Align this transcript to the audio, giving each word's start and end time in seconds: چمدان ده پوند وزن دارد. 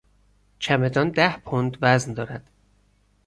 چمدان 0.59 1.09
ده 1.09 1.37
پوند 1.37 1.77
وزن 1.81 2.13
دارد. 2.13 2.49